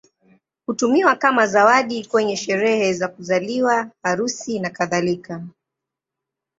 Hutumiwa 0.65 1.11
pia 1.11 1.15
kama 1.19 1.47
zawadi 1.47 2.05
kwenye 2.05 2.37
sherehe 2.37 2.93
za 2.93 3.07
kuzaliwa, 3.07 3.91
harusi, 4.03 4.59
nakadhalika. 4.59 5.47